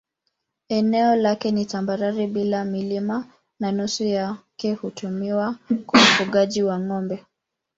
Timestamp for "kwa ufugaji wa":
5.87-6.79